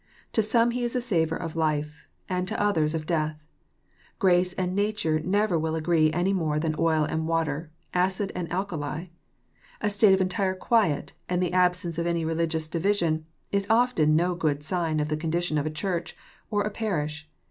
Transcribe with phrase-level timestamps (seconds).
[0.33, 3.45] To some He Is a savour of life, and to others of death.
[4.17, 9.09] Grace and nature never will agree any more than oil and water, acid and alkali.
[9.79, 14.15] A state of entire quiet, and the absence of any religious divis ion, is often
[14.15, 16.17] no good sign of the condition of a Church
[16.49, 17.29] or a parish.